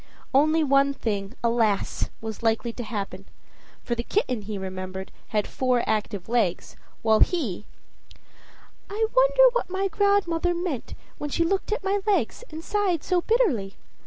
Only 0.33 0.63
one 0.63 0.95
thing, 0.95 1.35
alas! 1.43 2.09
was 2.21 2.41
likely 2.41 2.73
to 2.73 2.83
happen; 2.83 3.25
for 3.83 3.93
the 3.93 4.01
kitten, 4.01 4.41
he 4.41 4.57
remembered, 4.57 5.11
had 5.27 5.45
four 5.45 5.83
active 5.85 6.27
legs, 6.27 6.75
while 7.03 7.19
he 7.19 7.67
"I 8.89 9.05
wonder 9.15 9.43
what 9.51 9.69
my 9.69 9.89
godmother 9.89 10.55
meant 10.55 10.95
when 11.19 11.29
she 11.29 11.43
looked 11.45 11.71
at 11.71 11.83
my 11.83 11.99
legs 12.07 12.43
and 12.49 12.63
sighed 12.63 13.03
so 13.03 13.21
bitterly? 13.21 13.75